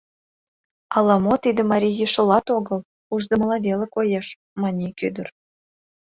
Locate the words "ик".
4.89-4.99